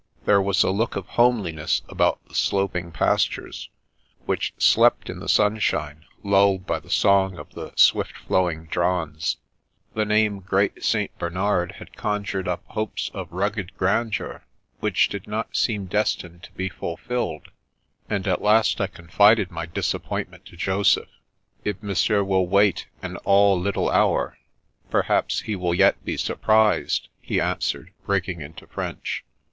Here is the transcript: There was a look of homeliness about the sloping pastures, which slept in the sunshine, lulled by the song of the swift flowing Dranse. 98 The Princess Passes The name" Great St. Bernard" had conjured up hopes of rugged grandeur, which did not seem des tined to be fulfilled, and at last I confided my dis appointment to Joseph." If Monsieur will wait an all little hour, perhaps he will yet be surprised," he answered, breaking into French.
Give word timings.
There 0.25 0.41
was 0.41 0.63
a 0.63 0.71
look 0.71 0.95
of 0.95 1.05
homeliness 1.09 1.83
about 1.87 2.27
the 2.27 2.33
sloping 2.33 2.91
pastures, 2.91 3.69
which 4.25 4.51
slept 4.57 5.11
in 5.11 5.19
the 5.19 5.29
sunshine, 5.29 6.05
lulled 6.23 6.65
by 6.65 6.79
the 6.79 6.89
song 6.89 7.37
of 7.37 7.51
the 7.53 7.71
swift 7.75 8.17
flowing 8.17 8.65
Dranse. 8.65 9.37
98 9.93 9.93
The 9.93 9.93
Princess 9.93 9.93
Passes 9.93 9.93
The 9.93 10.05
name" 10.05 10.39
Great 10.39 10.83
St. 10.83 11.19
Bernard" 11.19 11.71
had 11.73 11.95
conjured 11.95 12.47
up 12.47 12.63
hopes 12.69 13.11
of 13.13 13.31
rugged 13.31 13.77
grandeur, 13.77 14.43
which 14.79 15.07
did 15.07 15.27
not 15.27 15.55
seem 15.55 15.85
des 15.85 16.05
tined 16.17 16.41
to 16.41 16.51
be 16.53 16.67
fulfilled, 16.67 17.51
and 18.09 18.27
at 18.27 18.41
last 18.41 18.81
I 18.81 18.87
confided 18.87 19.51
my 19.51 19.67
dis 19.67 19.93
appointment 19.93 20.45
to 20.45 20.57
Joseph." 20.57 21.09
If 21.63 21.83
Monsieur 21.83 22.23
will 22.23 22.47
wait 22.47 22.87
an 23.03 23.17
all 23.17 23.61
little 23.61 23.91
hour, 23.91 24.39
perhaps 24.89 25.41
he 25.41 25.55
will 25.55 25.75
yet 25.75 26.03
be 26.03 26.17
surprised," 26.17 27.07
he 27.21 27.39
answered, 27.39 27.93
breaking 28.03 28.41
into 28.41 28.65
French. 28.65 29.23